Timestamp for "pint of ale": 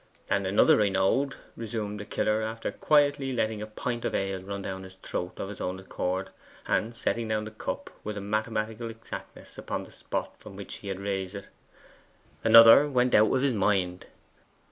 3.67-4.41